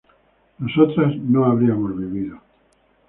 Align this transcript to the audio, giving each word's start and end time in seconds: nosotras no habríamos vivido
nosotras 0.57 1.15
no 1.19 1.45
habríamos 1.45 1.95
vivido 1.95 2.41